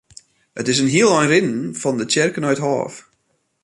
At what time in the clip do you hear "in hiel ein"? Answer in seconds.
0.81-1.31